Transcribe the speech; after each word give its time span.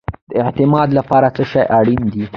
د 0.29 0.31
اعتماد 0.43 0.89
لپاره 0.99 1.27
څه 1.35 1.43
شی 1.51 1.63
اړین 1.77 2.01
دی؟ 2.13 2.23